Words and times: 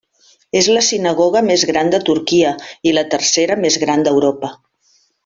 És 0.59 0.69
la 0.75 0.81
sinagoga 0.87 1.43
més 1.49 1.65
gran 1.71 1.93
de 1.95 1.99
Turquia 2.07 2.55
i 2.93 2.97
la 2.99 3.05
tercera 3.15 3.59
més 3.67 3.79
gran 3.85 4.07
d'Europa. 4.09 4.51